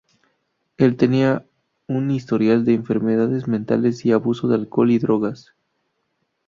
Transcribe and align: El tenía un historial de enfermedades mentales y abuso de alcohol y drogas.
El 0.77 0.97
tenía 0.97 1.45
un 1.87 2.09
historial 2.09 2.65
de 2.65 2.73
enfermedades 2.73 3.47
mentales 3.47 4.03
y 4.03 4.11
abuso 4.11 4.47
de 4.47 4.55
alcohol 4.55 4.89
y 4.89 4.97
drogas. 4.97 5.53